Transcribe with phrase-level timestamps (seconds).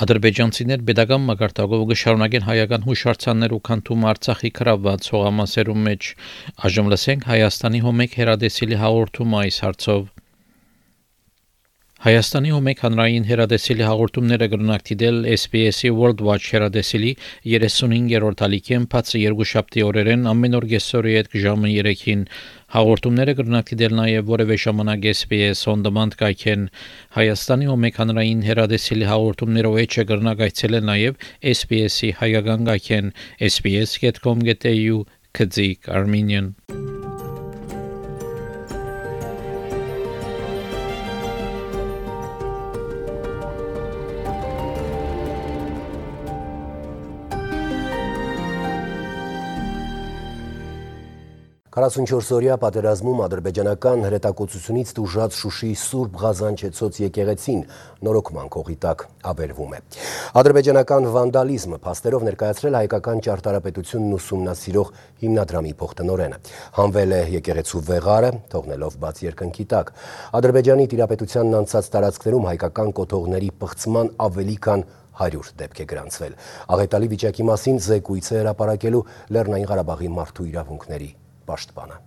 [0.00, 6.08] Ադրբեջանցիներ pedagogan մակարդակով կշարունակեն հայական հուշարձաններ ու քանթում Արցախի քրավված ցողամասերում մեջ։
[6.68, 10.08] Այժմ լսենք Հայաստանի հոմեկ հերադեսիլի հաղորդումը այս հարցով։
[12.00, 17.10] Հայաստանի ու մեկ հանրային հերադեսիլի հաղորդումները գրնակ դիտել SBS-ի World Watch հերադեսիլի
[17.44, 22.22] 35-րդ ալիքեն բացը երկուշաբթի օրերեն ամեն օր գեսորի հետ ժամը 3-ին
[22.74, 26.68] հաղորդումները գրնակ դիտել նաև որևէ ժամանակ SBS on demand կայքեն
[27.16, 33.12] Հայաստանի ու մեկ հանրային հերադեսիլի հաղորդումներով էջը գրնակ այցելել նաև SBS-ի հայկական կայքեն
[33.50, 34.96] sbs.com.au
[51.70, 57.60] 44-օրյա պատերազմում ադրբեջանական հրետակոծությունից դժուժած Շուշիի Սուրբ Ղազանչեցոց եկեղեցին
[58.08, 59.80] նորոգման կողի տակ ավերվում է։
[60.40, 66.42] Ադրբեջանական վանդալիզմը փաստերով ներկայացրել հայկական ճարտարապետությունն ուսումնասիրող հիմնադրամի փոխտնօրենը։
[66.80, 69.94] Հանվել է եկեղեցու վեղարը, թողնելով բաց երկնքի տակ։
[70.42, 74.86] Ադրբեջանի տիրապետությանն անցած տարածքներում հայկական կոթողների պղծման ավելի քան
[75.22, 76.36] 100 դեպք է գրանցվել։
[76.74, 81.10] Աղետալի վիճակի մասին զեկույց է հրապարակելու Լեռնային Ղարաբաղի մարդու իրավունքների
[81.50, 82.00] պաշտպանը։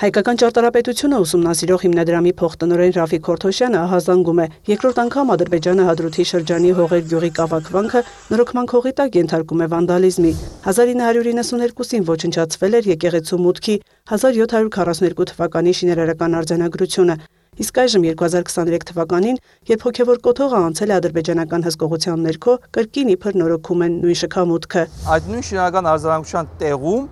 [0.00, 4.44] Հայկական ճարտարապետությունը ուսումնասիրող հիմնադրամի փոխտնօրեն Ռաֆիկ Խորթոշյանը ահազանգում է.
[4.70, 8.00] Երկրորդ անգամ Ադրբեջանը Հադրութի շրջանի Հողեր գյուղի կավակվանքը
[8.32, 10.32] նորոգման քողի տակ ենթարկում է վանդալիզմի։
[10.64, 13.74] 1992-ին ոչնչացվել էր եկեղեցու մուտքի
[14.16, 17.16] 1742 թվականի շինարարական արձանագրությունը։
[17.60, 23.84] Իսկ այժմ 2023 թվականին, երբ հոգևոր կոթողը անցել է ադրբեջանական հսկողության ներքո, կրկին իբր նորոգում
[23.84, 27.04] են նույն շքամուտքը։ Այդ նույն շինարարական արձանագրության տեղում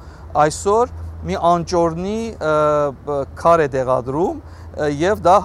[0.47, 0.97] այսօր
[1.27, 2.19] մի անճորնի
[3.39, 4.43] քար է դեղադրում
[4.99, 5.39] եւ դա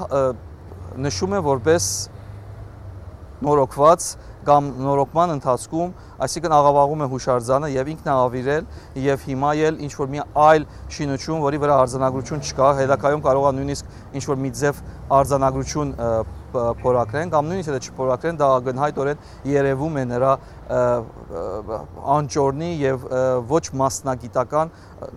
[1.04, 1.88] նշում է որպես
[3.44, 4.12] նորոգված
[4.44, 5.92] կամ նորոգման ընթացքում,
[6.26, 8.66] այսինքն աղավաղում է հուշարձանը եւ ինքն է ավիրել
[9.04, 10.66] եւ հիմա էլ ինչ որ մի այլ
[10.98, 14.82] շինություն, որի վրա արձանագրություն չկա, հետակայում կարող է նույնիսկ ինչ որ մի ձև
[15.20, 15.94] արձանագրություն
[16.84, 19.24] փորակրեն կամ նույնիսկ եթե չփորակրեն, դա ակնհայտորեն
[19.54, 20.34] երևում է նրա
[22.14, 23.06] անճորնի եւ
[23.50, 24.72] ոչ մասնագիտական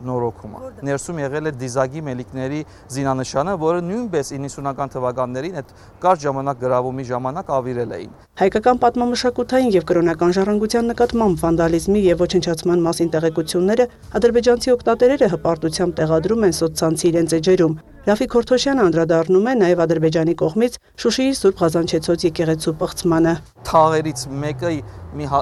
[0.07, 2.61] նորոգումը։ Ներսում եղել է դիզագի մելիքների
[2.97, 9.85] զինանշանը, որը նույնպես 90-ական թվականներին այդ կարճ ժամանակ գրավումի ժամանակ ավիրել էին։ Հայկական պատմամշակութային եւ
[9.91, 13.91] կրոնական ժառանգության նկատմամբ վանդալիզմի եւ ոչնչացման մասին տեղեկությունները
[14.21, 20.75] ադրբեջանցի օկտատերերը հպարտությամբ տեղադրում են սոցցանցի իրենց էջերում։ Ռաֆիկ Խորթոշյանը անդրադառնում է նաև Ադրբեջանի կողմից
[21.03, 23.33] Շուշիի Սուրբ Ղազանչեցոց եկեղեցու պղծմանը։
[23.67, 24.71] Թաղերից մեկը
[25.16, 25.41] մի հա,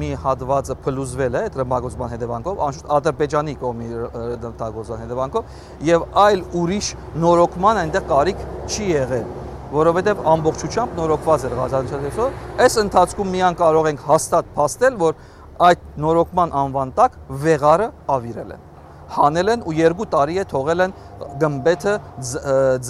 [0.00, 2.62] մի հատվածը փլուզվել է այդ ռմբակոծման հետևանքով,
[2.96, 3.90] Ադրբեջանի կողմի
[4.44, 5.58] ռմբակոծման հետևանքով
[5.90, 6.88] եւ այլ ուրիշ
[7.24, 9.28] նորոգման այնտեղ կարիք չի եղել
[9.70, 15.20] որովհետև ամբողջությամբ նորոգված էր Ղազանչեցոց։ Այս ընթացքում միան կարող ենք հաստատ փաստել, որ
[15.70, 18.68] այդ նորոգման անվան տակ վեղարը ավիրել են
[19.10, 20.94] հանել են ու երկու տարի է թողել են
[21.42, 21.96] գմբեթը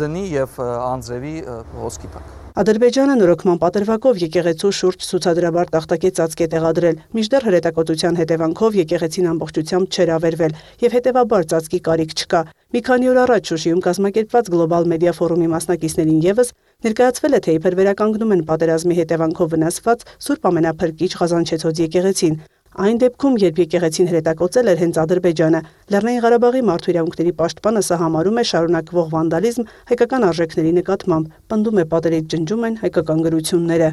[0.01, 1.35] ձնի եւ անձրևի
[1.81, 8.77] ոսկի տակ։ Ադրբեջանը նորոգման պատրվակով եկեղեցու շուրջ ցուցադրաբար տախտակե ծածկ է տեղադրել, մինչդեռ հրետակոծության հետևանքով
[8.81, 12.43] եկեղեցին ամբողջությամբ չեր ավերվել եւ հետեւաբար ծածկի կարիք չկա։
[12.77, 16.53] Մի քանի օր առաջ Շուշիում կազմակերպված Global Media Forum-ի մասնակիցներին եւս
[16.85, 23.37] ներկայացվել է թե իբր վերականգնում են պատերազմի հետևանքով վնասված Սուրբ Ամենափրկիչ Ղազանչեցոց եկեղեցին։ Այն դեպքում,
[23.43, 25.61] երբ եկեղեցին հրետակոծել էր հենց Ադրբեջանը,
[25.91, 31.85] Լեռնային Ղարաբաղի մարդու իրավունքների պաշտպանը սա համարում է շարունակվող վանդալիզմ հայկական արժեքների նկատմամբ, պնդում է
[31.95, 33.89] պատերից ջնջում են հայկական գրությունները։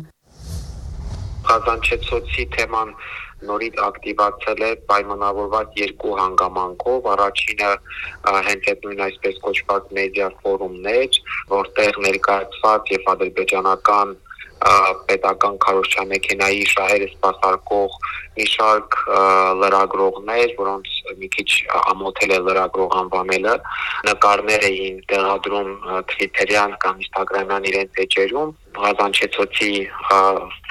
[1.47, 2.93] Ղազանչեցոցի թեման
[3.49, 7.73] նորից ակտիվացել է պայմանավորված երկու հանգամանքով առաջինը
[8.47, 11.19] հենց այդ նույն այսպես կոչված մեդիա ֆորումներ
[11.57, 14.15] որտեղ ներկայացված եւ ադրբեջանական
[15.07, 17.97] պետական քարոշչամեքենայի շահերը սպասարկող
[18.37, 18.95] մի շարք
[19.61, 20.89] լրագրողներ, որոնց
[21.21, 21.49] մի քիչ
[21.93, 23.55] ամոթել է լրագրող անվանելը,
[24.09, 25.71] նկարներ էին տեղադրում
[26.13, 29.71] Twitter-յան կամ Instagram-յան իրենց էջերում Ղազանչեցոցի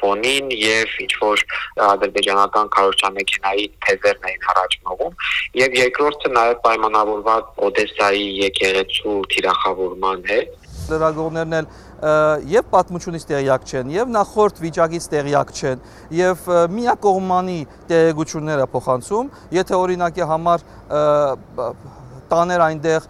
[0.01, 1.43] ֆոնին եւ ինչ որ
[1.87, 5.17] ադրբեջանական քարոշչամեքենայի թեզերն էին առաջ մղում
[5.63, 10.55] եւ երկրորդը նաեւ պայմանավորված Օդեսայի եկեղեցու թիրախավորման հետ
[10.87, 15.85] լրագրողներն էլ եւ պատմությունից տեղյակ չեն եւ նախորդ վիճակից տեղյակ չեն
[16.19, 17.59] եւ միակողմանի
[17.89, 20.67] տեղեկությունները փոխանցում եթե օրինակի համար
[22.33, 23.09] տաներ այնտեղ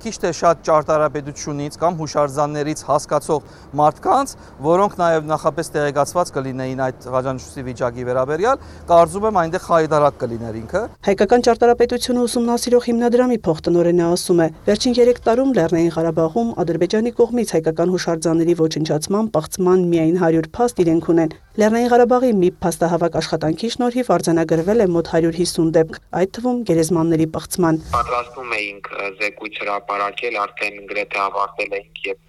[0.00, 3.50] քիչ թե շատ ճարտարապետությունից կամ հուշարձաններից հասկացող
[3.80, 4.34] մարդկանց,
[4.66, 10.82] որոնք նաև նախապես տեղեկացված կլինեին այդ ղաջանշուշի վիճակի վերաբերյալ, կարծում եմ այնտեղ խայդարակ կլիներ ինքը։
[11.10, 17.94] Հայկական ճարտարապետությունը ուսումնասիրող հիմնադրամի փոխտնօրենը ասում է, վերջին 3 տարում Լեռնային Ղարաբաղում Ադրբեջանի կողմից հայկական
[17.94, 24.82] հուշարձանների ոչնչացման, պաղծման միայն 100 փաստ իրենք ունեն։ Լեռնային Ղարաբաղի մի փաստահավաք աշխատանքի շնորհիվ արձանագրվել
[24.84, 31.74] է մոտ 150 դեպք, այդ թվում գերեզմանների պղծման։ Պատրաստում էինք զեկույց հրապարակել, արդեն գրեթե ավարտել
[31.80, 32.22] էինք եւ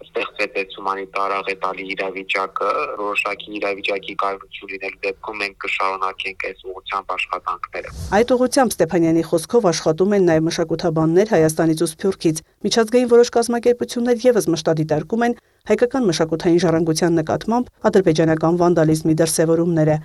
[0.00, 2.70] ստեղծվեց այդ հումանիտար աղետալի իրավիճակը,
[3.02, 10.14] որոշակի իրավիճակի կայունություն լինելու դեպքում մենք կշարունակենք այս ուղղությամբ աշխատանքները։ Այդ ուղղությամբ Ստեփանյանի խոսքով աշխատում
[10.16, 15.36] են նաև մշակութաբաններ Հայաստանից ու Սփյուռքից։ Միջազգային որոշ կազմակերպություններ եւս մշտադիտարկում են
[15.68, 20.00] հայկական մշակութային ժառանգության նկատմամբ ադրբեջանական վանդալիզմի դրսևորումները։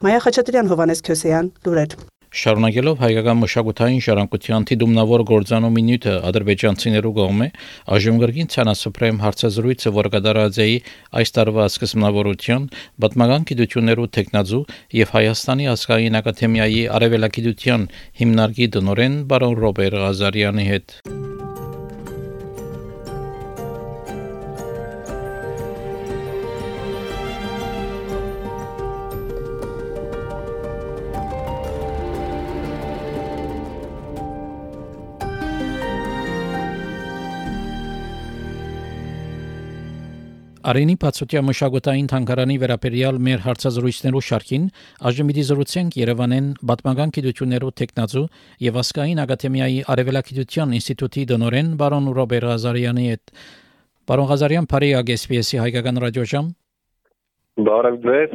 [0.00, 7.48] Մայա Խաչատրյան, Հովանես Քյոսեյան, լուրեր։ Շարունակելով հայկական մշակութային ժառանգության թիդումնավոր գործանումի նյութը ադրբեջանցիներու կողմէ
[7.90, 10.76] ԱԺՄ ցանասփրեմ հարցազրույցը որ կդարած էի
[11.22, 12.68] այս տարվա սկզբնավորության
[13.04, 14.62] պատմական գիտություններու տեխնազու
[15.00, 17.88] եւ Հայաստանի ազգային ակադեմիայի արևելագիտության
[18.22, 20.96] հիմնարկի դնորեն բարոն Ռոբեր Ղազարյանի հետ
[40.60, 44.64] Արենի Պացուտյա մշակութային թանգարանի վերաբերյալ մեր հարցազրույցներու շարքին
[45.08, 48.24] այժմ զրուցենք Երևանեն Պատմական գիտություններու տեխնազու
[48.66, 53.32] եւ Ասկային ակադեմիայի Արևելագիտության ինստիտուտի դոնորեն բարոն Ռոբեր Ղազարյանի հետ։
[54.10, 56.50] Բարոն Ղազարյան, բարի ագեսպիեսի հայկական ռադիոժամ։
[57.70, 58.34] Բարև ձեզ,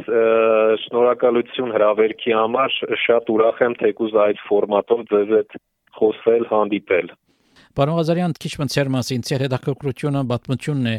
[0.85, 5.61] շնորհակալություն հրավերքի համար, շատ ուրախ եմ թեկուզ այդ ֆորմատով ձեզ հետ
[5.99, 7.13] խոսել, հանդիպել։
[7.77, 10.95] Պարոն Ղազարյան, քիչ մնացեր մասին, ծեր հետաքրքրությունը պատմությունն է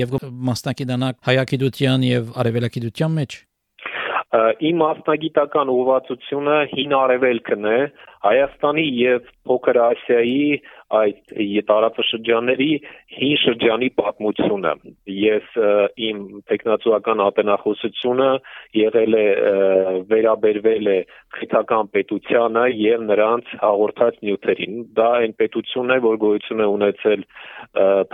[0.00, 0.16] եւ
[0.50, 3.38] մասնակիցանակ հայագիտության եւ արևելագիտության մեջ։
[4.70, 7.78] Իմ մասնագիտական ուղղվածությունը հին արևելքն է,
[8.20, 10.40] Հայաստանի եւ Փոքր Ասիայի
[10.98, 11.30] այդ
[11.70, 12.68] տարածաշրջանների
[13.16, 14.72] հին շրջանի պատմությունը։
[15.16, 15.54] Ես
[16.08, 16.18] իմ
[16.50, 18.28] տեխնացուական ատենախոսությունը
[18.80, 19.24] եղել է
[20.10, 20.98] վերաբերվել է
[21.38, 27.24] քրթական պետությանը եւ նրանց հաղորդած նյութերին։ Դա այն պետությունն է, որ գոյություն է ունեցել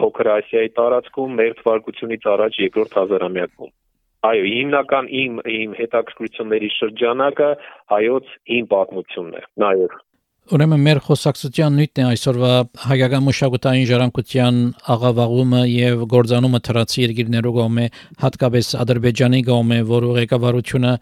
[0.03, 3.75] Փոքր Ասիայի տարածքում մեր թվարկությունից առաջ երկրորդ հազարամյակում։
[4.27, 7.49] Այո, հիմնական իմ իմ հետաքրքրությունների շրջանակը
[7.93, 9.97] հայոց հին պատմությունն է։ Նաեւ
[10.47, 12.51] Ուրեմն մեր խոսակցության նույնն է այսօրվա
[12.87, 14.61] հայկական մշակութային ժառանգության
[14.95, 17.87] աղավաղումը եւ գործանումը թրացի երկիրներու կողմէ
[18.23, 20.95] հատկապես ադրբեջանի կողմէ, որը ղեկավարությունը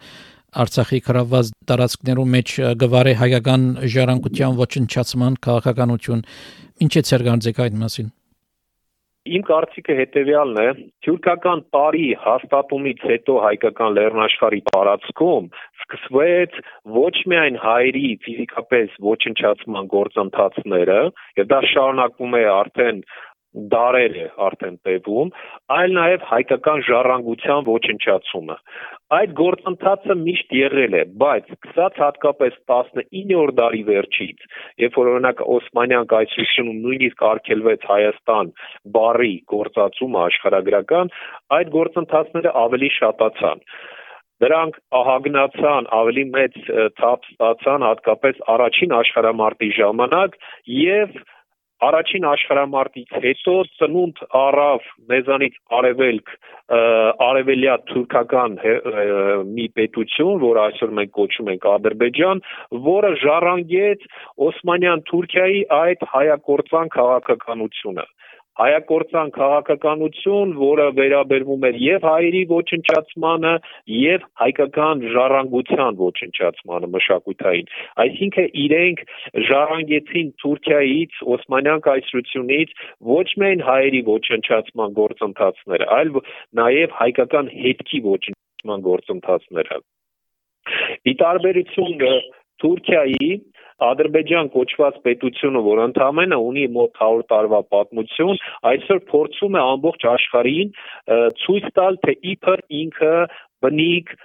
[0.65, 2.51] Արցախի կրաված տարածքներու մեջ
[2.81, 3.63] գվարե հայկական
[3.95, 6.21] ժառանգության ոչնչացման քաղաքականություն։
[6.85, 8.13] Ինչ է ցեր գանձեք այդ մասին։
[9.25, 10.67] Իմ կարծիքը հետեւյալն է.
[11.05, 15.47] թուրքական տարի հաստատումից հետո հայկական լեռնաշխարհի տարածքում
[15.85, 16.59] սկսվեց
[16.97, 20.99] ոչ միայն հայերի ֆիզիկապես ոչնչացման գործընթացները,
[21.41, 23.01] եւ դա շարունակվում է արդեն
[23.55, 25.31] դարեր է արդեն տևում,
[25.75, 28.57] այլ նաև հայկական ժառանգության ոչնչացումը։
[29.15, 34.47] Այդ գործընթացը միշտ եղել է, բայց սկսած հատկապես 19-րդ դարի վերջից,
[34.85, 38.53] երբ որ օրինակ Օսմանյան կայսրությունում նույնիսկ արգելվեց Հայաստան
[38.97, 41.13] բարի գործածումը աշխարհագրական,
[41.59, 43.63] այդ գործընթացները ավելի շատացան
[44.43, 46.55] դրանք ահագնացան, ավելի մեծ
[46.99, 50.35] թափ ստացան հատկապես առաջին աշխարհամարտի ժամանակ
[50.75, 51.15] եւ
[51.85, 56.33] Առաջին աշխարհամարտից հետո ծնունդ առավ մեզանից արևելք
[57.25, 58.57] արևելյա թուրքական
[59.55, 62.43] մի պետություն, որ այսօր մենք կոչում ենք Ադրբեջան,
[62.89, 64.07] որը ժառանգեց
[64.49, 68.07] Օսմանյան Թուրքիայի այդ հայակորցան քաղաքականությունը
[68.59, 73.53] հայակորցան քաղաքականություն, որը վերաբերվում էր եւ հայերի ոչնչացմանը,
[73.95, 77.67] եւ հայկական ժառանգության ոչնչացմանը մշակութային։
[78.05, 79.03] Այսինքն իրենք
[79.49, 82.71] ժառանգեցին Թուրքիայից, Օսմանյան կայսրությունից
[83.15, 86.15] ոչ միայն հայերի ոչնչացման գործընթացները, այլ
[86.61, 89.83] նաեւ հայկական հետքի ոչնչացման գործընթացները։
[91.05, 91.99] Ի տարբերություն
[92.63, 93.29] Թուրքիայի
[93.85, 98.37] Ադրբեջան կոչված պետությունը, որ ընդամենը ունի մոտ 100 տարվա պատմություն,
[98.71, 100.71] այսօր փորձում է ամբողջ աշխարհին
[101.43, 103.13] ցույց տալ, թե իբր ինքը
[103.65, 104.15] բնիկ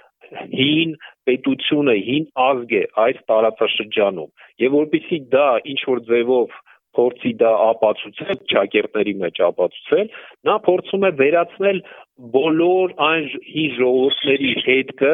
[0.55, 0.95] հին
[1.27, 4.31] պետությունը, հին ազգ է այս տարածաշրջանում։
[4.63, 6.59] Եվ որpիսի դա ինչ որ ձևով
[6.97, 10.07] փորձի դա ապացուցել, ճակերտների մեջ ապացուցել,
[10.47, 11.77] նա փորձում է վերացնել
[12.33, 15.13] բոլոր այն հին ժողովուրդների հետքը,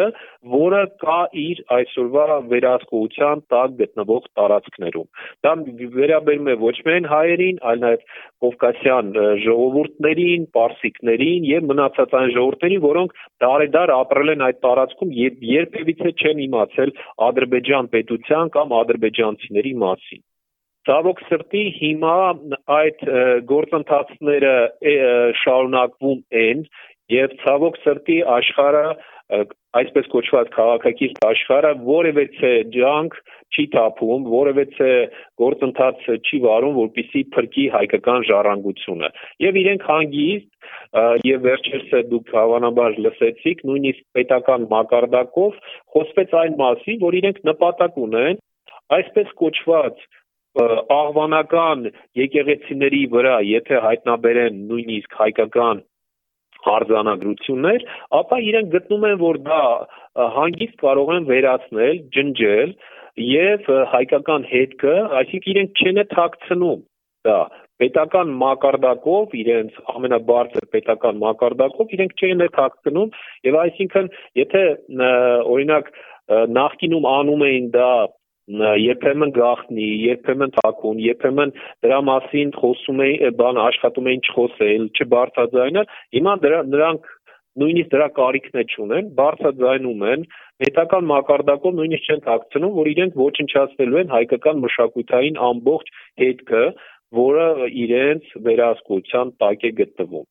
[0.54, 5.08] որը կա իր այսօրվա վերահսկողության տակ գտնվող տարածքներում։
[5.48, 5.54] Դա
[5.98, 8.06] վերաբերում է ոչ միայն հայերին, այլ նաև
[8.44, 9.12] կովկասյան
[9.48, 16.44] ժողովուրդներին, պարսիկներին եւ մնացած այն ժողովուրդներին, որոնք դարեդար ապրել են այդ տարածքում եւ երբևիցե չեն
[16.48, 16.96] իմացել
[17.30, 20.24] Ադրբեջան պետության կամ ադրբեջանցիների մասին։
[20.88, 22.18] Ցավոք սրտի հիմա
[22.72, 23.02] այդ
[23.50, 24.54] գործընթացները
[25.42, 26.62] շարունակվում են
[27.14, 28.88] եւ ցավոք սրտի աշխարհը
[29.78, 32.24] այսպես կոչված քաղաքակիրթ աշխարհը որևէ
[32.76, 33.16] ջանք
[33.54, 34.66] չի թափում, որևէ
[35.42, 39.10] գործընթաց չի վարում, որպիսի փրկի հայկական ժառանգությունը։
[39.44, 45.60] Եվ իրենք հանգիստ եւ վերջերս դուք հավանաբար լսեցիք, նույնիսկ պետական մակարդակով
[45.96, 48.42] խոսվեց այն մասին, որ իրենք նպատակ ունեն
[48.98, 50.08] այսպես կոչված
[50.58, 55.84] աղվանական եկեղեցիների վրա, եթե հայտնաբերեն նույնիսկ հայկական
[56.74, 57.86] արձանագրություններ,
[58.20, 59.62] ապա իրենք գտնում են, որ դա
[60.38, 62.76] հանգիստ կարող են վերացնել, ջնջել
[63.28, 66.82] եւ հայկական հետքը, այսինքն իրենք չեն թաքցնում
[67.28, 67.40] դա
[67.82, 73.12] պետական մակարդակով իրենց ամենաբարձր պետական մակարդակով իրենք չեն թաքցնում
[73.48, 74.10] եւ այսինքն
[74.42, 74.64] եթե
[75.56, 75.92] օրինակ
[76.58, 77.92] նախկինում անում էին դա
[78.48, 81.50] երբեմն գախնի, երբեմն թակուն, երբեմն
[81.84, 87.10] դրա մասին խոսում էին, բան աշխատում էին չխոսել, չբարձրաձայնել, հիմա դրա նրանք
[87.58, 90.25] նույնիսկ դրա կարիքն է չունեն, բարձրաձայնում են,
[90.63, 95.92] պետական մակարդակով նույնիսկ չեն ակցնում, որ իրենք ոչնչացնելու են հայկական մշակութային ամբողջ
[96.24, 96.63] հետքը,
[97.18, 97.48] որը
[97.84, 100.27] իրենց վերահսկողության տակ է գտնվում։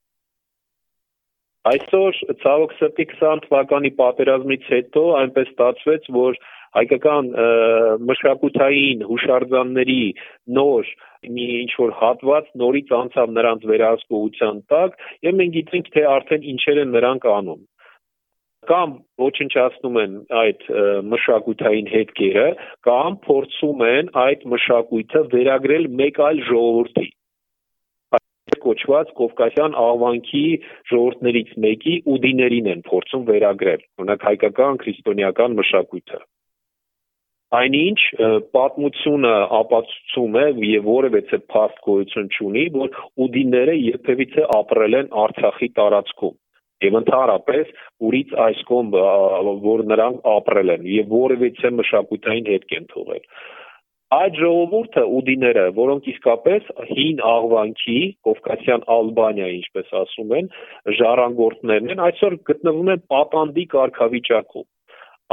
[1.66, 6.38] Այսօր ցավոք սրտի 20 թվականի պատերազմից հետո այնպես ստացվեց, որ
[6.76, 7.30] հայկական
[8.10, 10.02] մշակութային հուշարձանների
[10.58, 10.90] նոր
[11.36, 16.82] մի ինչ որ հատված նորից անցավ նրանց վերահսկողության տակ եւ մենք գիտենք թե արդեն ինչեր
[16.84, 17.64] են նրանք անում
[18.70, 20.64] կամ ոչնչացնում են այդ
[21.10, 22.46] մշակութային հետքերը
[22.88, 27.05] կամ փորձում են այդ մշակույթը վերագրել մեկ այլ ժողովրդի
[28.66, 30.46] կոչված Կովկասյան աղվանքի
[30.92, 36.24] ժողովուրդներից մեկի ուդիներին են փորձում վերագրել, օրինակ հայկական քրիստոնեական մշակույթը
[37.56, 37.98] այնինչ
[38.56, 41.20] պատմությունը ապացուցում է եւ որևէ
[41.52, 42.96] փաստ գոյություն չունի, որ
[43.26, 46.34] ուդիները երբևիցե ապրել են Արցախի տարածքում
[46.84, 47.70] եւ ընդհանրապես
[48.06, 48.90] ուրից այս կողմ
[49.62, 53.22] որ նրանք ապրել են եւ որևէ մշակութային հետք են թողել
[54.14, 60.50] այդ ժողովուրդը ուդիները, որոնք իսկապես հին աղվանքի, Կովկասյան Ալբանիա, ինչպես ասում են,
[61.00, 64.66] ժառանգորդներն են, այսօր գտնվում են պատանդի կարգավիճակում։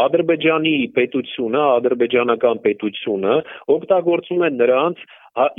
[0.03, 3.35] Ադրբեջանի պետությունը, ադրբեջանական պետությունը
[3.75, 5.03] օգտագործում է նրանց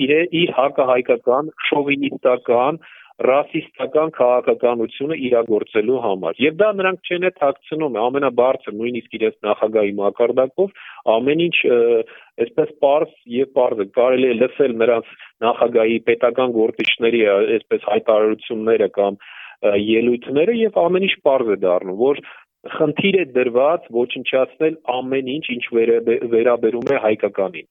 [0.04, 2.80] իր, իր հակահայկական, շովինիստական,
[3.23, 10.73] ռասիստական քաղաքականությունը իրագործելու համար։ Եվ դա նրանք չեն է ཐակցնում, ամենաբարձր նույնիսկ իրենց նախագահի մակարդակով
[11.14, 11.59] ամեն ինչ
[12.44, 15.14] այսպես པարզ եւ པարզ է կարելի է լսել նրանց
[15.47, 19.21] նախագահի պետական գործիչների այսպես հայտարարությունները կամ
[19.94, 22.21] ելույթները եւ ամեն ինչ པարզ է դառնում, որ
[22.75, 25.64] խնդիր է դրված ոչնչացնել ամեն ինչ, ինչ
[26.35, 27.68] վերաբերում է հայկականին։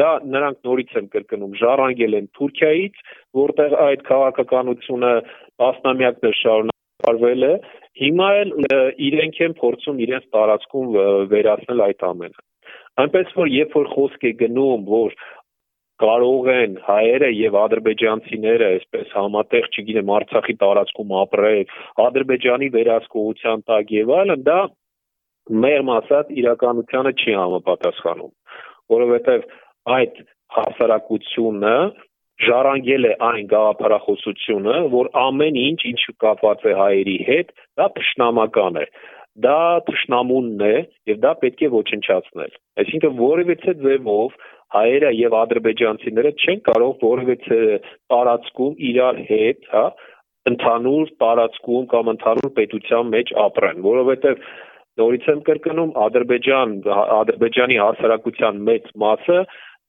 [0.00, 3.02] Դա նրանք նորից են կրկնում, ժառանգել են Թուրքիայից,
[3.38, 5.12] որտեղ այդ քաղաքականությունը
[5.62, 7.52] տասնամյակներ շարունակվել է,
[8.02, 8.54] հիմա էլ
[9.10, 10.96] իրենք են փորձում իրենց տարածքում
[11.34, 12.44] վերացնել այդ ամենը։
[13.02, 15.14] Այնպես որ երբ որ խոսք է գնում, որ
[16.02, 24.12] կարող են հայերը եւ ադրբեջանցիները այսպես համատեղ, չգիտեմ, Արցախի տարածքում ապրել, Ադրբեջանի վերահսկողության տակ եւ
[24.18, 24.58] այլն, դա
[25.62, 28.32] մեղմ ասած իրականությանը չի համապատասխանում,
[28.94, 29.46] որովհետեւ
[29.96, 30.22] այդ
[30.56, 31.76] հասարակությունը
[32.42, 38.86] ժառանգել է այն գաղափարախոսությունը, որ ամեն ինչ, ինչ կապված է հայերի հետ, դա ճշնամական է
[39.42, 39.58] դա
[39.88, 40.74] ճշնամունն է
[41.08, 42.50] եւ դա պետք է ոչնչացնել
[42.82, 44.34] այսինքն որևէ ձևով
[44.72, 47.36] հայերը եւ ադրբեջանցիները չեն կարող որևէ
[48.12, 49.84] տարածքում իրար հետ, հա,
[50.52, 54.46] ընդհանուր տարածքում կամ ընդհանուր պետության մեջ ապրեն, որովհետեւ
[55.00, 56.72] նորից եմ կրկնում ադրբեջան
[57.18, 59.38] ադրբեջանի հասարակության մեծ մասը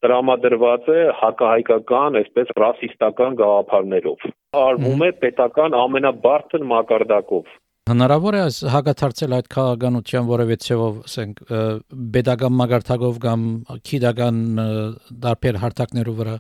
[0.04, 4.26] տրամադրված է հակահայկական, այսպես ռասիստական գաղափարներով։
[4.64, 7.52] Արվում է պետական ամենաբարձր մակարդակով։
[7.92, 8.42] Հնարավոր է
[8.72, 11.42] հագաթարցել այդ քաղաքականության որևէ ցեվով, ասենք,
[12.16, 13.42] pedagogan մագարտակով կամ
[13.90, 14.38] քիդական
[15.26, 16.36] դարբեր հարթակներով վրա։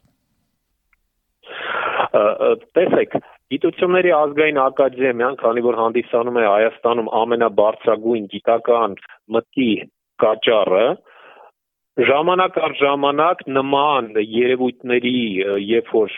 [2.78, 3.18] Տեսեք,
[3.54, 8.96] Գիտությունների ազգային ակադեմիան, քանի որ հանդիսանում է Հայաստանում ամենաբարձրագույն գիտական
[9.36, 9.68] մտքի
[10.24, 10.86] կաճառը,
[11.94, 15.18] ժամանակ առ ժամանակ նման երևույթների
[15.62, 16.16] երբ որ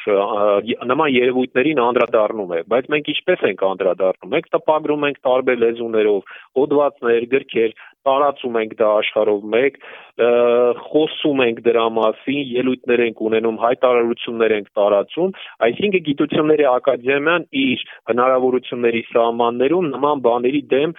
[0.88, 7.28] նման երևույթներին անդրադառնում է բայց մենք ինչպես ենք անդրադառնում մենք տպագրում ենք տարբեր լեզուներով հոդվածներ
[7.36, 7.76] գրքեր
[8.08, 9.80] տարածում ենք դա աշխարհով մեկ
[10.16, 15.34] խոսում ենք դրա մասին ելույթներ ենք ունենում հայտարարություններ ենք տարածում
[15.68, 20.96] այսինքն գիտությունների ակադեմիան իր հնարավորությունների սահմաններում նման բաների դեմ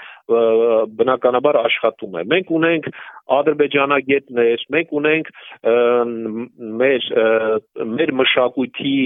[1.00, 2.90] բնականաբար աշխատում է մենք ունենք
[3.36, 5.32] ադրբեջանագետներ մենք ունենք
[6.82, 7.08] մեր
[7.96, 8.98] մեր մշակույթի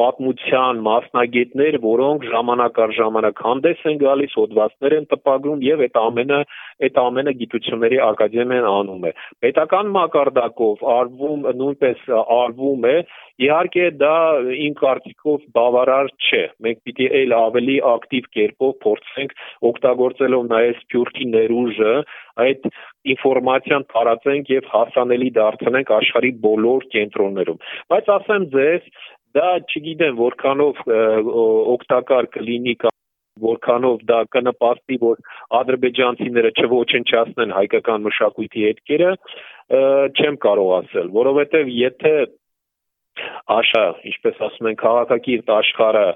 [0.00, 6.40] պատմության մասնագետներ, որոնք ժամանակ առ ժամանակ հանդես են գալիս, հոդվածներ են տպագրում եւ այդ ամենը
[6.86, 9.12] այդ ամենը գիտությունների ակադեմիան անում է։
[9.46, 12.96] Պետական մակարդակով արվում նույնպես արվում է
[13.36, 14.18] Իհարկե դա
[14.64, 19.34] իմ կարծիքով բավարար չէ։ Մենք պիտի այլ ավելի ակտիվ կերպով փորձենք
[19.70, 21.92] օգտագործելով նաև սփյուռքի ներուժը
[22.46, 22.70] այդ
[23.12, 27.60] ինֆորմացիան տարածենք եւ հասանելի դարձնենք աշխարհի բոլոր կենտրոններում։
[27.92, 28.88] Բայց ասեմ ձեզ,
[29.36, 30.84] դա չգիտեմ որքանով
[31.76, 32.76] օգտակար կլինի
[33.42, 35.18] որքանով դա կնպաստի, որ
[35.58, 39.10] ադրբեջանցիները չոչնչացնեն հայկական մշակույթի հետքերը,
[40.16, 42.14] չեմ կարող ասել, որովհետև եթե
[43.56, 46.06] աշա, ինչպես ասում են, քաղաքակիրթ աշխարհը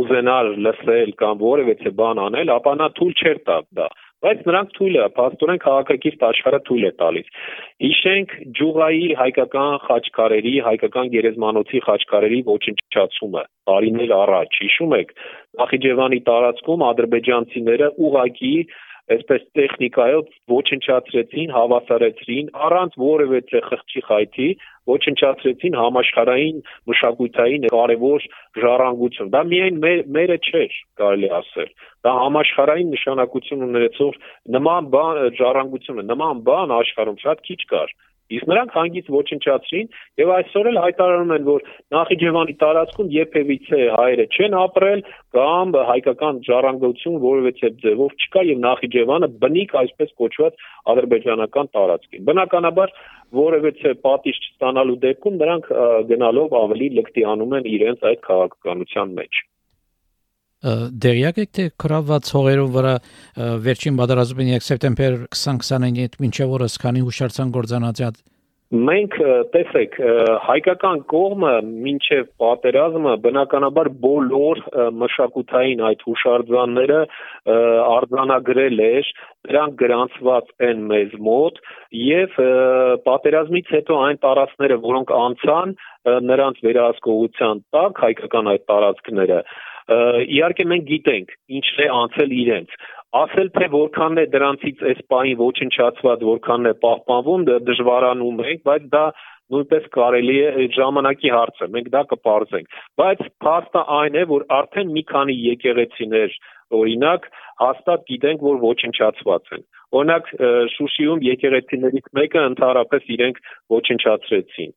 [0.00, 3.88] ուզենալ լսել կամ որևէ բան անել, ապա նա թույլ չէր տա դա
[4.24, 7.26] բայց նրանք թույլ է, փաստորեն քաղաքակիրթ աշխարհը թույլ է տալիս։
[7.84, 15.12] Հիշենք Ջուղայի հայկական խաչքարերի, հայկական գերեզմանոցի խաչքարերի ոչնչացումը տարիներ առաջ։ Հիշում եք,
[15.60, 18.54] Նախիջևանի տարածքում ադրբեջանցիները ուղակի
[19.14, 24.48] այսպես տեխնիկայով ոչնչացրեցին, հավասարեցրին առանց որևէ խղճի խայթի,
[24.90, 26.58] ոչնչացրեցին համաշխարհային
[26.90, 28.26] մշակութային կարևոր
[28.62, 31.70] ժառանգություն։ Դա միայն մեր, մերը չէր, կարելի ասել։
[32.06, 34.20] Դա համաշխարհային նշանակություն ունեցող
[34.58, 37.96] նման բան ժառանգությունը, նման բան աշխարհում շատ քիչ կար։
[38.34, 39.90] Իսկ նրանք հանգիստ ոչնչացրին
[40.20, 41.66] եւ այսօր էլ հայտարարում են, որ
[41.96, 45.04] Նախիջևանի տարածքում երբևիցե հայերը չեն ապրել
[45.36, 47.52] կամ հայկական ժառանգություն որևէ
[47.86, 50.64] ձևով չկա եւ Նախիջևանը բնիկ այսպես կոչված
[50.94, 52.94] ադրբեջանական տարածք է։ Բնականաբար
[53.46, 55.74] որևէ պատիժ չստանալու դեպքում նրանք
[56.10, 59.46] գնալով ավելի լկտի անում են իրենց այդ քաղաքականության մեջ
[61.06, 62.94] դերյակ եք թե կրաված հողերով վրա
[63.66, 68.24] վերջին պատերազմին 2 սեպտեմբեր 2029-ի հետ մինչև օրս քանի հուշարձան գործանացած
[68.66, 69.12] Մենք
[69.54, 69.92] տեսեք
[70.42, 71.50] հայկական կողմը
[71.84, 74.60] մինչև պատերազմը բնականաբար բոլոր
[75.02, 76.96] մշակութային այդ հուշարձանները
[77.92, 79.12] արձանագրել էր,
[79.46, 81.62] դրանք գրանցված են մեզ մոտ
[82.00, 82.34] եւ
[83.06, 85.76] պատերազմից հետո այն տարածքները, որոնք անցան
[86.26, 89.40] նրանց վերահսկողության տակ հայկական այդ տարածքները
[89.86, 92.72] իհարկե մենք գիտենք ինչն է անցել իրենց
[93.20, 99.04] ասել թե որքանն է դրանցից այս պահին ոչնչացված որքանն է պահպանվում դժվարանում ենք բայց դա
[99.54, 105.04] նույնպես կարելի է ժամանակի հարցը մենք դա կպարզենք բայց փաստը այն է որ արդեն մի
[105.12, 106.34] քանի եկեղեցիներ
[106.80, 107.30] օրինակ
[107.62, 110.30] հաստատ գիտենք որ ոչնչացված են Օրինակ
[110.74, 113.36] Շուշիում եկեղեցիներից մեկը ընդհանրապես իրենք
[113.74, 114.72] ոչնչացրեցին։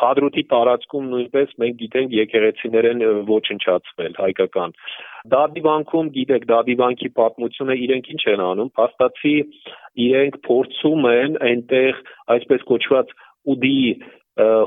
[0.00, 4.76] Հադրութի տարածքում նույնպես մենք գիտենք եկեղեցիներ են ոչնչացվել հայկական։
[5.34, 9.34] Դադիվանքում գիտեք, Դադիվանքի պատմությունը իրենք ինչ են անում, փաստացի
[10.04, 12.00] իրենք փորձում են այնտեղ
[12.36, 13.16] այսպես կոչված
[13.50, 13.76] ուդի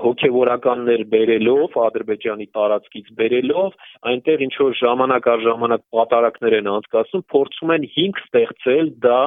[0.04, 3.76] հոգևորականներ բերելով Ադրբեջանի տարածքից բերելով
[4.12, 9.22] այնտեղ ինչ որ ժամանակ առ ժամանակ պատարակներ են անցկացնում փորձում են հիմք ստեղծել դա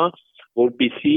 [0.63, 1.17] որպիսի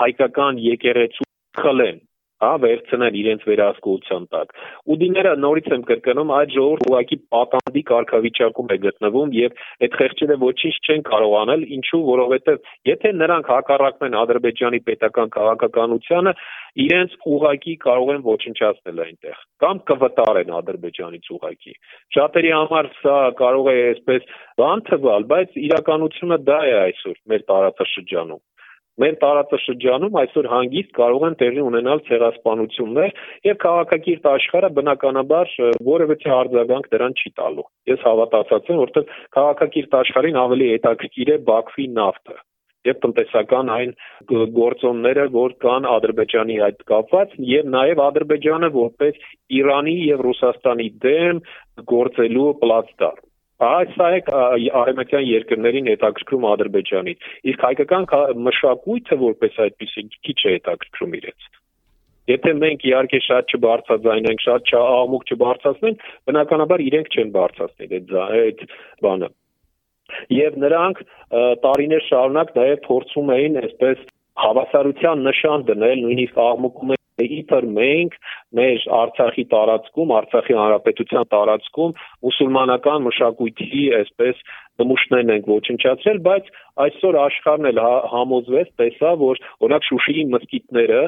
[0.00, 1.28] հայկական եկեղեցու
[1.60, 2.00] խլեն
[2.40, 4.54] հա վերցնեն իրենց վերահսկողության տակ։
[4.94, 10.74] Ուդիները նորից եմ կրկնում, այդ ժողովուրդ ուղակի պատանդի կարգավիճակում է գտնվում եւ այդ խեղճերը ոչինչ
[10.80, 16.34] չեն կարող անել, ինչու, որովհետեւ եթե նրանք հակառակվեն Ադրբեջանի պետական քաղաքականությանը,
[16.80, 21.74] իրենց ուղակի կարող են ոչնչացնել այնտեղ կամ կվտարեն Ադրբեջանից ուղակի։
[22.16, 28.42] Շատերի համար սա կարող է այսպես բան թվալ, բայց իրականությունը դա է այսօր մեր տարածաշրջանում
[29.00, 33.14] մեր տարածաշրջանում այսօր հանգիստ կարող են տեղի ունենալ ցեղասպանություններ
[33.50, 35.54] եւ քաղաքակիրթ աշխարհը բնականաբար
[35.90, 41.86] որևէ արձագանք դրան չի տալու։ Ես հավատացած եմ, որովհետեւ քաղաքակիրթ աշխարհին ավելի հետաքրքիր է Բաքվի
[42.00, 42.38] նավթը
[42.88, 43.90] եւ տնտեսական այն
[44.56, 49.26] գործոնները, որ կան Ադրբեջանի այդ կապված եւ նաեւ Ադրբեջանը որպես
[49.60, 51.42] Իրանի եւ Ռուսաստանի դեմ
[51.92, 53.26] գործելու պլատֆորմ
[53.60, 54.20] Այս սա է
[54.80, 58.06] արևմտյան երկրներին հետաքրքրում Ադրբեջանից։ Իսկ հայկական
[58.46, 61.48] մշակույթը որպես այդպեսի քիչ է հետաքրքրում իրենց։
[62.30, 68.64] Եթե մենք իհարկե շատ չբարձրացնենք, շատ չաղմուկ չբարձրացնենք, բնականաբար իրենք չեն բարձրացնի այդ այդ
[69.04, 69.30] բանը։
[70.36, 71.02] Եվ նրանք
[71.64, 74.06] տարիներ շարունակ նաև փորձում էին այսպես
[74.40, 76.96] հավասարության նշան դնել, նույնիսկ աղմկում
[77.36, 78.16] իբր մենք
[78.58, 81.94] մեր Արցախի տարածքում, Արցախի հանրապետության տարածքում
[82.26, 84.44] մուսուլմանական մշակույթի այսպես
[84.80, 86.52] նմուշներն ենք ոչնչացրել, բայց
[86.86, 87.80] այսօր աշխարհն էլ
[88.14, 91.02] համոզվեց, տեսա, որ օրինակ Շուշիի մսկիթները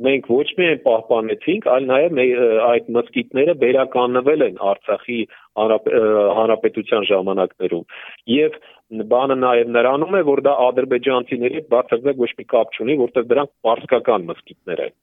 [0.00, 2.20] մենք ոչ միայն պահպանեցինք, այլ նաև
[2.66, 5.18] այդ մսկիթները վերականգնվել են Արցախի
[6.38, 7.84] հանրապետության ժամանակներում։
[8.32, 8.58] Եվ
[9.12, 14.28] բանը նաև նրանում է, որ դա ադրբեջանցիների բացարձակ ոչ մի կապ չունի, որտեղ դրանք պարսկական
[14.32, 14.96] մսկիթներ են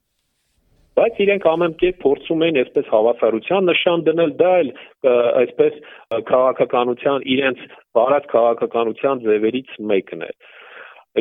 [1.00, 4.72] բայց իրենք ամեն կերպ փորձում են այսպես հավասարության նշան դնել, դա էլ
[5.42, 5.78] այսպես
[6.32, 7.62] քաղաքականության իրենց
[7.98, 10.32] բարած քաղաքականության ձևերից մեկն է։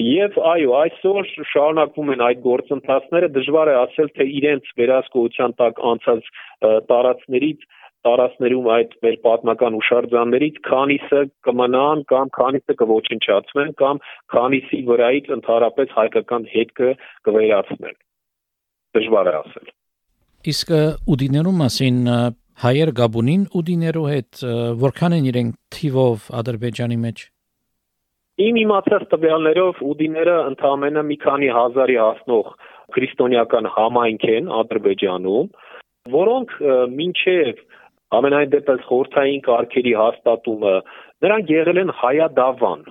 [0.04, 6.28] Եվ այո, այսօր շարունակվում են այդ գործընթացները, դժվար է ասել, թե իրենց վերահսկողության տակ անցած
[6.90, 7.64] տարածներից
[8.06, 14.02] տարածներում այդ մեր պատմական ուշարձաններից քանիսը կմնան կամ քանիսը կոչնչացվեն կամ
[14.34, 16.92] քանիսի վրայից ընդհանրապես հայկական հետքը
[17.28, 17.98] կվերացնեն
[18.96, 19.72] դժվար է ասել
[20.52, 20.70] իսկ
[21.12, 21.98] ուդիներու մասին
[22.62, 24.40] հայեր գաբունին ուդիներու հետ
[24.82, 27.24] որքան են իրենք թիվով ադրբեջանի մեջ?
[28.38, 32.52] Իմ իմացած տվյալներով ուդիները ընդամենը մի քանի հազարի հասնող
[32.94, 35.48] քրիստոնեական համայնք են Ադրբեջանում,
[36.14, 36.54] որոնք
[36.98, 37.62] մինչև
[38.18, 40.74] ամենայն դեպս խորթային կարգերի հաստատումը
[41.26, 42.86] նրանք եղել են հայադավան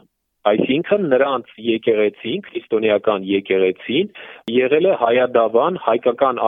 [0.48, 4.12] Այսինքն նրանց եկեղեցին, քրիստոնեական եկեղեցին
[4.54, 6.42] եղել է հայադավան, հայկական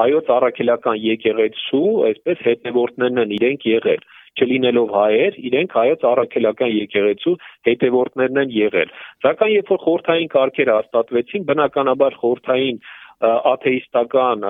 [0.00, 7.34] հայոց առաքելական եկեղեցու, այսպես հետևորդներն են իրենք եղել չլինելով հայեր, իրենք հայոց առաքելական եկեղեցու
[7.68, 12.80] հետևորդներն են եղել։ Սակայն երբ որ խորթային կարգերը հաստատվեցին, բնականաբար խորթային
[13.22, 14.44] աթեիստական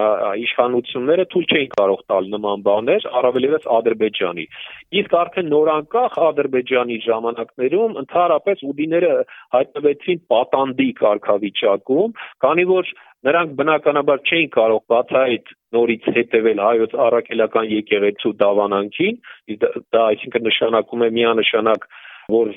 [0.44, 4.46] իշխանությունները թույլ չէին կարող տալ նման բաներ, առավելևս Ադրբեջանի։
[5.00, 9.12] Իսկ արդեն նորանկախ Ադրբեջանի ժամանակներում ընդհանրապես ուդիները
[9.56, 18.32] հայտնվեցին պատանդի կարգավիճակում, քանի որ նրանք բնականաբար չէին կարող բացահայտ նորից հետևել հայոց առաքելական եկեղեցու
[18.42, 19.20] դավանանքին,
[19.94, 21.86] դա այսինքն նշանակում է միանշանակ
[22.32, 22.50] որ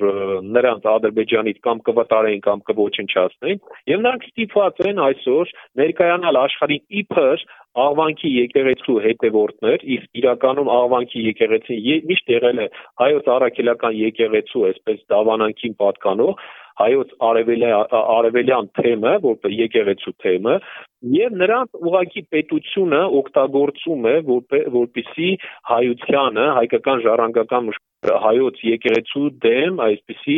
[0.56, 8.30] նրանց Ադրբեջանից կամ կվտարեն կամ կոչնչացնեն եւ նրանք ստիպված են այսօր ներկայանալ աշխարհին իբր աղվանքի
[8.34, 12.70] եկեղեցու հետևորդներ, իսկ իրականում աղվանքի եկեղեցին միշտ եղել է
[13.02, 20.56] հայոց առաքելական եկեղեցու այսպես դավանանքին պատկանող հայոց արևելյան թեմը, որպես եկեղեցու թեմը,
[21.18, 24.16] եւ նրանց ուղակի պետությունը օգտագործում է
[24.78, 25.30] որպեսի
[25.72, 27.72] հայությանը, հայկական ժառանգական
[28.06, 30.38] հայոց եկեղեցու դեմ այսպիսի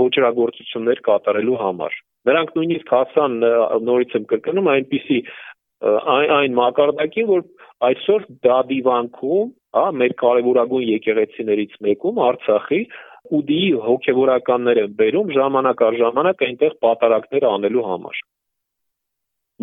[0.00, 3.34] ոչրագործություններ կատարելու համար։ Նրանք նույնիսկ հասան
[3.88, 5.18] նորից եմ կրկնում այնպիսի
[5.84, 7.42] այն այն մակարդակին, որ
[7.84, 12.80] այսօր դադիվանքում, հա, մեր կարևորագույն եկեղեցիներից մեկում Արցախի
[13.38, 18.20] ուդիի հոգևորականներ են բերում ժամանակ առ ժամանակ այնտեղ պատարակներ անելու համար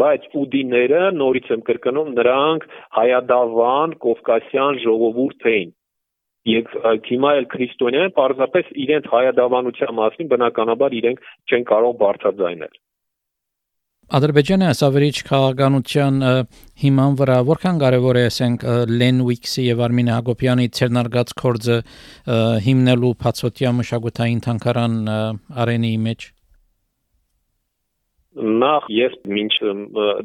[0.02, 2.66] բայց ուդիները նորից եմ կրկնում նրանք
[2.98, 5.74] հայադավան կովկասյան ժողովուրդ էին
[6.50, 6.72] եւ
[7.08, 12.80] հիմա էլ քրիստոնյան պարզապես իրենց հայադավանության մասին բնականաբար իրենք չեն կարող բարձրաձայնել
[14.12, 16.16] Ադրբեջանը ասավերիչ քաղաքականության
[16.82, 21.78] հիման վրա որքան կարևոր է ասենք Լեն Ուիքսի եւ Արմին Հակոբյանի ցերնարգած կորձը
[22.66, 24.98] հիմնելու փածոտիա մշակութային թանկարան
[25.64, 26.28] արենի մեջ
[28.66, 29.54] նախ ես ինչ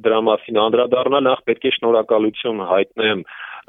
[0.02, 3.22] դրա մասին անդրադառնալ նախ պետք է շնորհակալություն հայտնեմ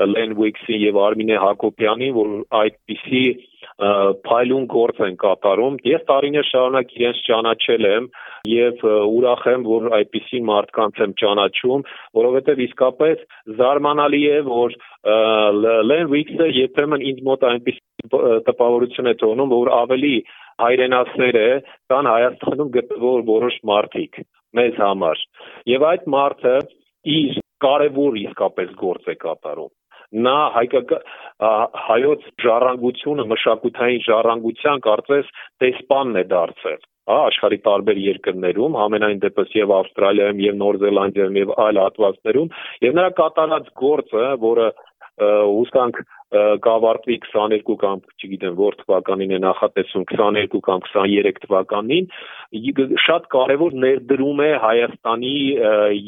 [0.05, 3.21] Լեն Ուիքսի եւ Արմինե Հակոբյանին որ այդպիսի
[3.77, 8.07] փայլուն գործ են կատարում։ Ես տարիներ շարունակ իրենց ճանաչել եմ
[8.51, 11.85] եւ ուրախ եմ, որ այդպիսի մարդկանց եմ ճանաչում,
[12.19, 13.23] որովհետեւ իսկապես
[13.61, 14.77] զարմանալի է, որ
[15.91, 18.11] Len Weeks-ը երբեմն ինձ մոտ այնպիսի
[18.49, 20.15] տպավորություն է թողնում, որ ավելի
[20.63, 21.49] հայրենասեր է,
[21.93, 24.21] քան Հայաստանում գտնվող որոշ մարդիկ
[24.57, 25.25] մեզ համար։
[25.73, 26.55] Եվ այդ մարդը
[27.17, 29.76] իր կարևոր իսկապես գործ է կատարում
[30.15, 31.07] նա հայկական
[31.87, 39.73] հայոց ժառանգությունը մշակութային ժառանգության կարծես տեսպանն է դարձել հա աշխարհի տարբեր երկրներում համենայն դեպս եւ
[39.77, 42.49] Ավստրալիայում եւ Նոր Զելանդիայում եւ այլ հատվածներում
[42.87, 44.67] եւ նրա կատարած գործը որը
[45.17, 46.01] հուսանք
[46.35, 52.09] կավարտվի 22 կամ չգիտեմ որ թվականին է նախատեսում 22 կամ 23 թվականին
[53.05, 55.35] շատ կարևոր ներդրում է Հայաստանի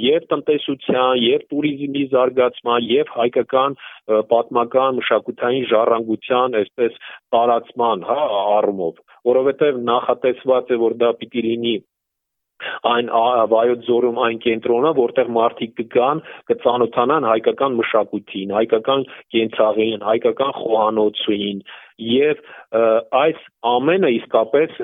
[0.03, 3.77] եւ տնտեսության եւ туриզմի զարգացման եւ հայկական
[4.33, 6.99] պատմական մշակութային ժառանգության այսպես
[7.35, 8.19] տարածման հա
[8.59, 11.75] առումով որովհետեւ նախատեսված է որ դա պիտի լինի
[12.91, 13.11] այն
[13.53, 21.61] վայոց ձորում այն կենտրոնը, որտեղ մարդիկ կգան, կծանոթանան հայկական մշակույթին, հայկական կենցաղին, հայկական խոհանոցին
[21.99, 22.43] եւ
[23.19, 23.39] այս
[23.75, 24.81] ամենը իսկապես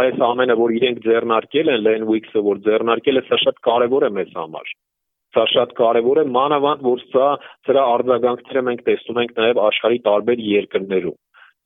[0.00, 4.36] այս ամենը որ իրենք ձեռնարկել են Lenwix-ը որ ձեռնարկել է սա շատ կարեւոր է մեզ
[4.40, 4.76] համար
[5.36, 7.26] Սա շատ կարևոր է, մանավանդ որ սա
[7.68, 11.16] սրա արձագանքները մենք տեսնում ենք նաև աշխարհի տարբեր երկրներում։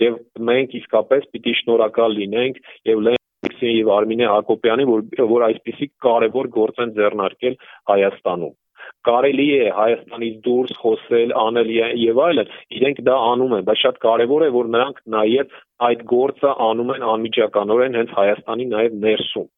[0.02, 0.16] Եվ
[0.50, 2.60] մենք իսկապես պիտի շնորհակալ լինենք
[2.90, 3.04] եւ
[3.44, 7.55] Լենքսին եւ Արմինե Հակոբյանին, որ որ այսպիսի կարևոր գործ են ձեռնարկել
[7.92, 8.57] Հայաստանում
[9.09, 12.50] կարելի է Հայաստանից դուրս խոսել, անել եւ այլն,
[12.81, 15.57] իրենք դա անում են, բայց շատ կարեւոր է որ նրանք նաեւ
[15.88, 19.48] այդ գործը անում են անմիջականորեն հենց Հայաստանի նաեւ ներսում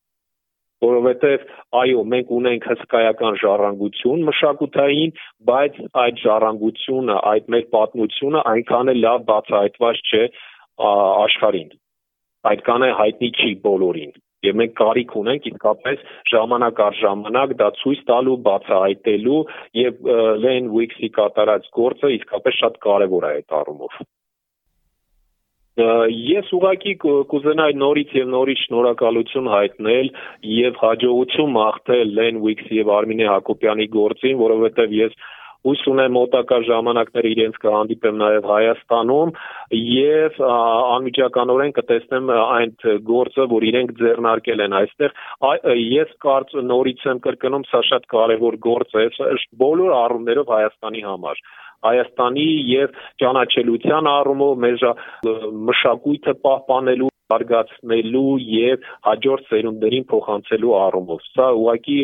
[0.82, 1.44] որովհետև
[1.78, 5.12] այո, մենք ունենք հսկայական ժառանգություն մշակութային,
[5.50, 10.24] բայց այդ ժառանգությունը, այդ մեր պատմությունը այնքան է լավ բացահայտված չէ
[10.82, 11.70] աշխարհին։
[12.50, 16.00] Այդքան է հայտնի չի բոլորին եւ մենք կարիք ունենք իսկապես
[16.32, 19.42] ժամանակ առ ժամանակ դա ցույց տալու, բացահայտելու
[19.78, 20.08] եւ
[20.42, 24.00] Len Wix-ի կատարած գործը իսկապես շատ կարեւոր է այդ առումով։
[25.72, 26.92] Ես ուղակի
[27.32, 30.10] կուզենայի նորից եւ նորից շնորհակալություն հայտնել
[30.54, 35.16] եւ հաջողություն մաղթել Len Wix եւ Արմինե Հակոբյանի գործին, որովհետեւ ես
[35.66, 39.32] հույս ունեմ մոտակա ժամանակներ իրենց կհանդիպեմ նաև Հայաստանում
[39.78, 42.74] եւ անմիջականորեն կտեսնեմ այն
[43.10, 45.16] գործը, որ իրենք ձեռնարկել են այստեղ։
[45.82, 49.06] Ես կարծ նորից եմ կրկնում, սա շատ կարևոր գործ է
[49.62, 51.46] բոլոր առումներով Հայաստանի համար
[51.82, 54.84] Հայաստանի եւ ճանաչելիության առումով մեր
[55.70, 61.98] մշակույթը պահպանելու զարգացնելու եւ հաջորդ սերունդերին փոխանցելու առումով։ Սա ուղղակի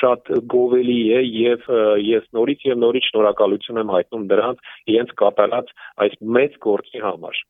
[0.00, 1.70] շատ գովելի է եւ
[2.08, 5.74] ես նորից եւ նորից շնորհակալություն եմ հայտնում դրանց իրենց կատարած
[6.06, 7.42] այս մեծ գործի համար։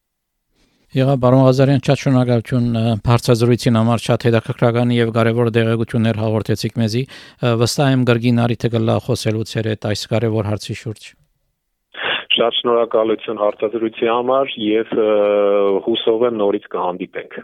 [0.92, 2.66] Եղա բարոն Ղազարյան շատ շնորհակալություն
[3.07, 7.03] բարձրազրույցին համար շատ հետաքրքրական եւ կարեւոր դեղեցություններ հաղորդեցիք մեզի
[7.64, 11.11] վստահ եմ գրգին արիթը գլա խոսելուց հետ այս կարեւոր հարցի շուրջ
[12.33, 14.92] Շատ շնորհակալություն հարցազրույցի համար եւ
[15.85, 17.37] հուսով եմ նորից կհանդիպենք։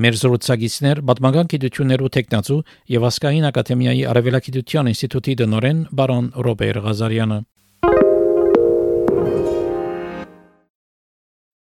[0.00, 2.62] Մեր զրուցակիցներ պատմական գիտություններու տեխնացու
[2.94, 7.40] եւ ասկային ակադեմիայի արևելագիտության ինստիտուտի դնորեն բարոն Ռոբեր Ղազարյանը